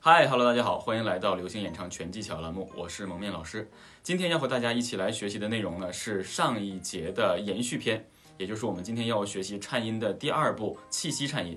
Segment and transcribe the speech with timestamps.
[0.00, 3.70] 嗨，Hello，大家好，欢迎来到流行演唱全技巧栏目，我是蒙面老师。
[4.02, 8.04] 今天要和大家一起来学习的内容呢，是上一节的延续篇，
[8.36, 11.56] 也就是我们今天要学习颤音的第二步气息颤音。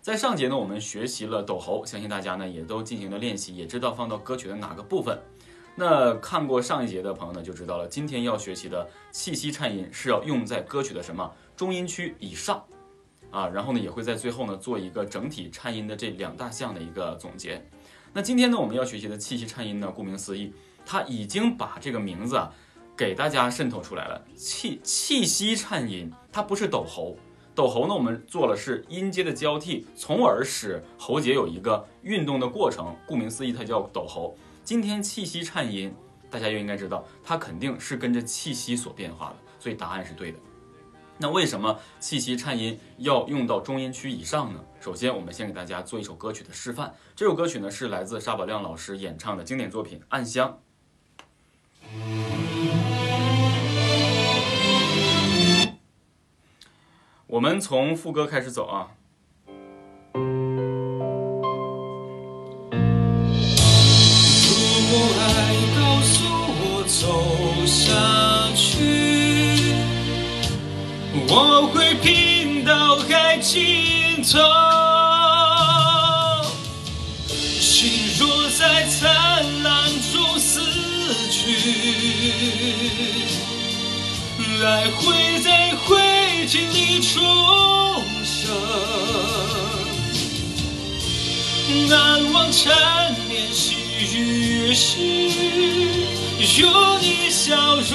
[0.00, 5.16] 在上节呢，我们学习了抖喉，相信大家呢也都进行了练习，也知道放到歌曲的哪个部分。
[5.76, 12.64] 那看过上一节的朋友呢，就知道了，今天要学习的气息颤音是要用在歌曲的什么中音区以上
[13.32, 17.60] 啊，然后呢，也会在最后呢做一个整体颤音的这两大项的一个总结。
[18.12, 20.52] 那今天呢，我们要学习的气息颤音呢，顾名思义，
[20.86, 22.54] 它已经把这个名字啊
[22.96, 24.24] 给大家渗透出来了。
[24.36, 27.16] 气气息颤音，它不是抖喉，
[27.56, 32.94] 抖喉呢，我们做了是音阶的交替，从而使喉结有一个运动的过程。
[33.04, 34.38] 顾名思义，它叫抖喉。
[34.62, 35.92] 今天气息颤音，
[36.30, 40.38] 大家就应该知道，它肯定是跟着气息所变化的，所以答案是对的。
[41.20, 44.60] 那为什么气息颤音要用到中音区以上呢？
[44.80, 46.94] 首先，我们先给大家做一首歌曲的示范。
[47.16, 50.48] 这首歌曲呢是来自沙宝亮老师演唱的经典作品《暗香》。
[57.26, 58.90] 我们从副歌开始走啊。
[60.14, 60.20] 如
[64.90, 66.24] 果爱告诉
[66.62, 67.92] 我走下
[71.30, 74.38] 我会拼到海尽头。
[77.60, 80.60] 心若在灿烂中死
[81.30, 81.36] 去，
[84.64, 85.48] 爱会在
[85.84, 85.96] 灰
[86.48, 87.14] 烬里重
[88.24, 88.50] 生。
[91.88, 93.76] 难忘缠绵细
[94.14, 94.98] 雨时，
[96.60, 97.92] 有你笑容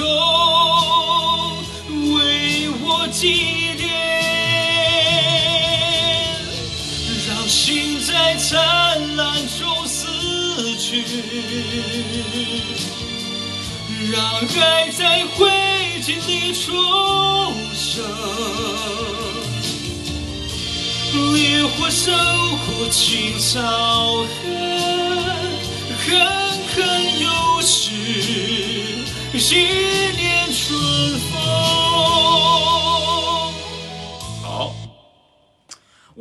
[2.84, 3.82] 我祭奠。
[7.26, 10.06] 让心在灿烂中死
[10.78, 11.04] 去，
[14.12, 14.20] 让
[14.62, 15.48] 爱在灰
[16.02, 16.66] 烬里重
[17.74, 18.04] 生。
[21.32, 22.12] 烈火烧
[22.66, 23.60] 过青草
[24.42, 24.44] 痕，
[25.98, 26.04] 狠
[26.74, 26.76] 狠
[27.20, 27.24] 又
[27.62, 27.72] 是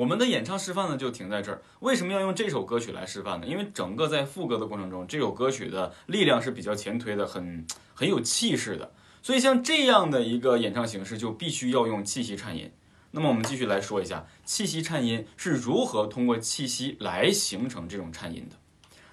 [0.03, 1.62] 我们的演唱示范呢就停在这儿。
[1.80, 3.47] 为什么要用这首歌曲来示范呢？
[3.47, 8.91] 因为整个在副歌的过程中，这首歌曲的力量是比较前推的，很很有气势的。
[9.22, 12.69] 所以像这样的一个演唱形式，就必须要用气息颤音。
[13.12, 18.58] 那么我们继续来说一下气息颤音是如何通过气息来形成这种颤音的。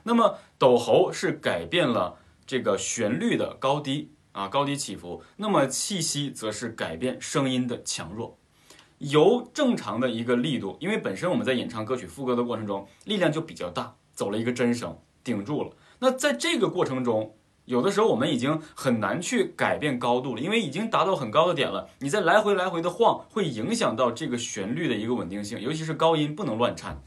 [0.02, 5.22] 那么抖喉是改变了这个旋律的高低啊，高低起伏。
[5.36, 8.36] 那么气息则是改变声音的强弱，
[9.00, 15.70] 由正常的一个力度，因为本身我们在演唱歌曲副歌的过程中力量就比较大，走了一个真声顶住了。
[16.00, 17.34] 那在这个过程中，
[17.64, 21.88] 有的时候我们已经很难去改变高度了，因为已经达到很高的点了。
[22.00, 27.02] 你再来回来回的晃，会影响到这个旋律的一个稳定性，尤其是高音不能乱颤。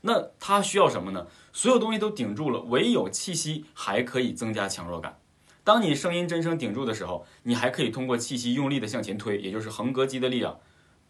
[0.00, 1.26] 那它需要什么呢？
[1.52, 5.18] 所有东西都顶住了，唯有气息还可以增加强弱感。
[5.62, 10.58] 当你声音真声顶住的时候，你还可以通过气息用力的向前推，也就是横膈肌的力量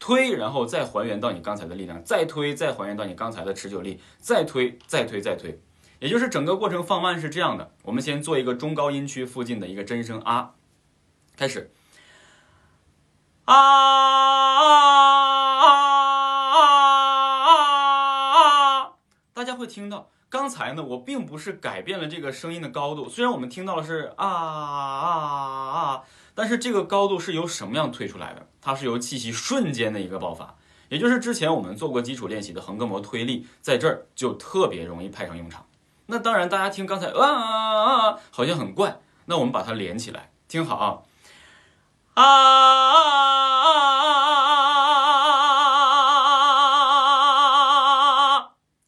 [0.01, 5.61] 推，然后再还原到你刚才的力量，再推，再还原到你刚才的持久力，再推，再推，再推。
[6.01, 10.55] 也就是整个过程放慢是这样的，我们先做一个中高音区附近的一个真声啊，
[11.37, 11.71] 开始
[13.45, 13.55] 啊！
[19.35, 26.03] 大家会听到，刚才呢，我并不是改变了这个声音的高度，虽然我们听到的是啊啊啊，
[26.35, 28.47] 但是这个高度是由什么样推出来的？
[28.61, 30.57] 它是由气息瞬间的一个爆发，
[30.89, 35.67] 也就是之前我们做过基础练习的横膈膜推力，在这儿就特别容易派上用场。
[36.07, 39.01] 那当然，大家听刚才啊，好像很怪。
[39.27, 41.03] 那我们把它连起来，听好啊
[42.15, 42.51] 啊！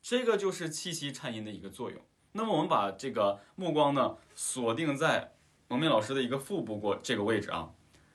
[0.03, 2.01] 这个就是气息颤音的一个作用。
[2.33, 5.33] 那么我们把这个目光呢锁定在
[5.73, 7.71] 蒙面老师的一个腹部过这个位置啊，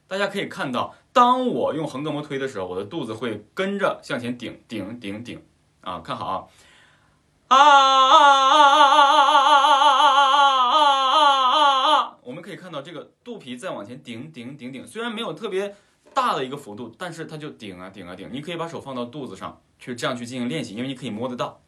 [0.07, 5.43] 大家可以看到，当我用横膈膜推的时候，我的肚子会跟着向前顶顶顶顶
[5.81, 6.45] 啊，看好啊。
[7.47, 8.37] 啊啊啊
[10.67, 10.83] 啊
[11.95, 12.17] 啊！
[12.21, 15.75] 我们可以看到这个肚皮在往前顶顶顶顶，虽然没有特别
[16.13, 18.29] 大的一个幅度，但是它就顶啊顶啊顶。
[18.31, 21.59] 你可以把手放到肚子上去，这样去进行练习，因为你可以摸得到。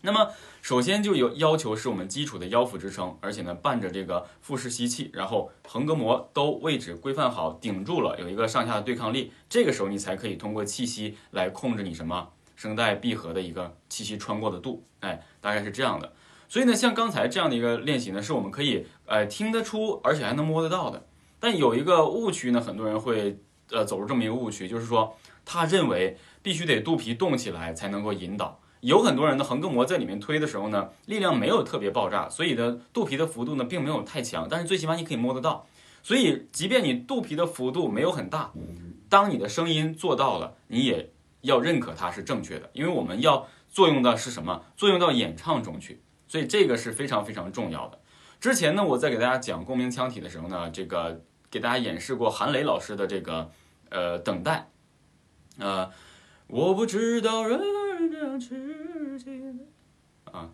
[0.00, 0.30] 那么
[0.62, 16.12] 首先就有要求是我们基础的腰腹支撑，而且呢伴着这个腹式吸气，然后横膈膜都位置规范好，顶住了，有一个上下的对抗力，这个时候你才可以通过气息来控制你什么声带闭合的一个气息穿过的度，哎，大概是这样的。
[16.48, 21.06] 所以呢，像刚才这样的一个练习呢，是我们可以呃听得出，而且还能摸得到的。
[21.40, 23.38] 但有一个误区呢，很多人会
[23.70, 28.60] 呃走入这么一个误区，就是说他认为必须得肚皮动起来才能够引导。
[28.80, 35.66] 有很多人的横膈膜在里面推的时候呢，力量没有特别爆炸，所以呢，肚皮的幅度呢并没有太强，但是最起码你可以摸得到。
[36.02, 38.52] 所以，即便你肚皮的幅度没有很大，
[39.08, 41.10] 当你的声音做到了，你也
[41.42, 44.62] 要认可它是正确的，因为我们要作用的是什么？
[44.76, 47.98] 作用到演唱中去，所以这个是非常非常重要的。
[48.40, 51.20] 之前呢，我在给大家讲共鸣腔体的时候呢，这个
[51.50, 53.50] 给大家演示过韩磊老师的这个
[53.90, 54.70] 呃等待，
[55.58, 55.90] 呃，
[56.46, 57.87] 我不知道人。
[60.32, 60.50] 啊，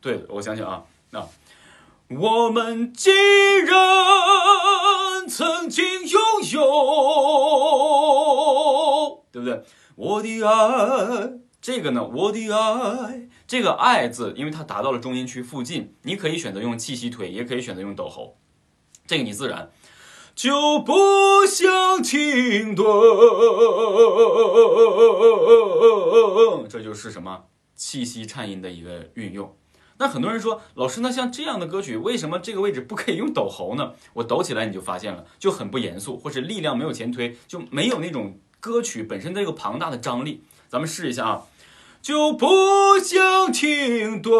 [0.00, 1.26] 对，我想想啊，那
[2.08, 3.10] 我们既
[3.58, 6.20] 然曾经拥
[6.52, 6.60] 有，
[9.32, 9.62] 对不对？
[9.96, 18.36] 我的爱，这个呢，我的爱，这个爱字，因为它达到了中音区附近，你可以选择用气息推，也可以选择用抖喉，
[19.06, 19.70] 这个你自然。
[20.40, 22.86] 就不想停顿，
[26.66, 27.42] 这就是什么
[27.74, 29.54] 气息颤音的一个运用。
[29.98, 33.92] 那很多人说，老师，那像这样的歌曲，为什么这个位置不可以用抖喉呢？
[34.14, 40.42] 我抖起来你就发现了，就很不严肃，或者力量没有前推，就没有那种歌曲本身的一个庞大的张力。
[40.70, 41.42] 咱们试一下啊，
[42.00, 44.32] 就不想停顿。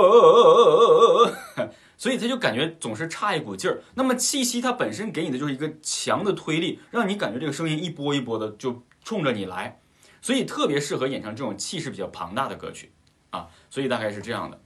[2.01, 3.83] 所以他就感觉总是差一股劲儿。
[3.95, 9.79] 那么气息它本身给你的就是一个强的推力，让你感觉这个声音一波一波的就冲着你来，
[10.23, 12.91] 所以特别适合演唱这种气势比较庞大的歌曲
[13.29, 13.49] 啊。
[13.69, 14.59] 所以大概是这样的。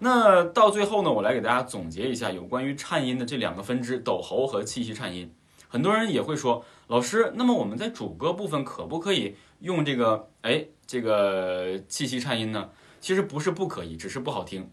[0.00, 5.32] 那到最后呢，我来给大家总结一下有关于颤音的这两个分支：抖喉和气息颤音。
[5.68, 12.70] 很多人也会说，老师，那么我们在主歌部分可不可以用这个哎这个气息颤音呢？
[13.00, 14.68] 其实不是不可以，只是不好听。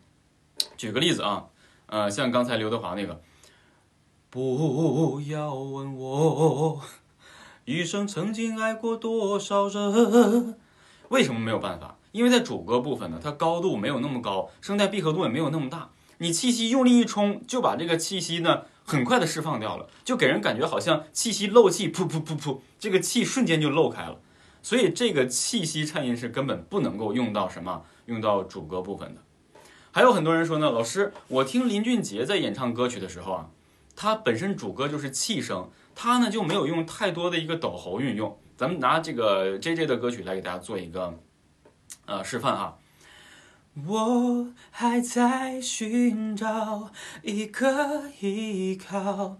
[0.76, 1.46] 举个例子啊。
[1.92, 3.22] 呃，像刚才刘德华那个，
[4.30, 6.82] 不要问我
[7.66, 10.56] 一生曾经爱过多少人，
[11.10, 11.98] 为什么没有办法？
[12.14, 15.90] 因为在主歌部分呢，它高度没有那么高，声带闭合度也没有那么大，
[16.20, 24.18] 你气息用力一冲，就把这个气息呢很快的释放掉了，就给人感觉好像气息漏气，噗噗噗噗，这个气瞬间就漏开了，
[24.62, 29.22] 所以这个气息颤音是根本不能够用到什么，用到主歌部分的。
[29.94, 33.50] 还有很多人说呢，老师，我听林俊杰在演唱歌曲的时候啊，
[33.94, 38.38] 他本身主歌就是气声，他呢就没有用太多的一个抖喉运用。
[38.56, 41.20] 咱们拿这个 J J 的歌曲来给大家做一个
[42.06, 42.78] 呃示范哈。
[43.86, 46.92] 我还在寻找
[47.22, 49.40] 一个依靠，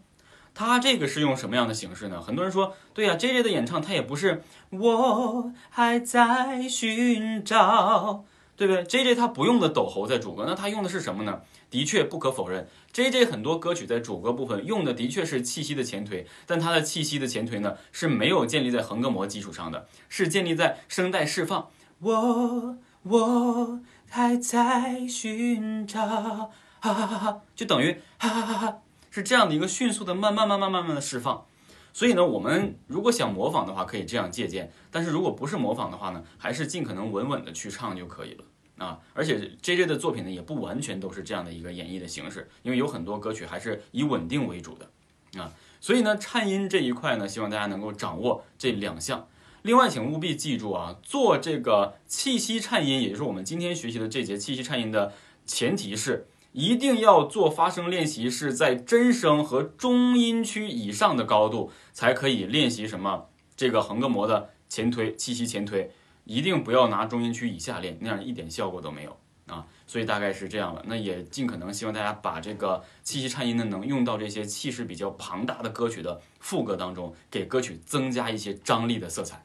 [0.54, 2.22] 他这个是用什么样的形式呢？
[2.22, 8.26] 很多人说，对呀，J J 的演唱他也不是我还在寻找。
[8.62, 11.42] 对不对？J J 他不用的抖喉在主歌，那他用的是什么呢？
[11.72, 21.70] 的确不可否认，J J 很多歌曲在主歌部分用的的确是气息的前推，但他的气息的前推呢是没有建立在横膈膜基础上的，是建立在声带释放。
[22.02, 26.48] 我我还在寻找，哈
[26.82, 28.78] 哈哈哈，就等于哈哈哈哈，
[29.10, 31.46] 是这样的一个迅速的慢慢慢慢慢慢的释放。
[31.94, 38.44] 所以呢，我们如果想模仿的话，可以这样借鉴；但是如果不是模仿的话呢，还是尽可能稳稳的去唱就可以了。
[38.82, 45.54] 啊，而且 J J 的作品呢，也不完全都是这样的一个演绎的形式，因为有很多歌曲还是以稳定为主的啊。
[45.80, 49.28] 所以呢，颤音这一块呢，希望大家能够掌握这两项。
[49.62, 55.14] 另外，请务必记住啊，做这个气息颤音，也就是我们今天学习的这节气息颤音的
[55.46, 65.92] 前提是，一定要做发声练习是在真声和中音区以上的高度，才可以练习什么这个横膈膜的前推，气息前推。
[66.24, 69.66] 一定不要拿中音区以下练，那样一点效果都没有啊！
[69.88, 70.82] 所以大概是这样了。
[70.88, 79.44] 那也尽可能希望大家把这个气息颤音呢，能用到这些气势比较庞大的歌曲的副歌当中，给歌曲增加一些张力的色彩。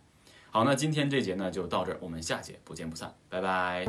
[0.50, 3.84] 好，那今天这节呢就到这儿，我们下节不见不散，拜拜。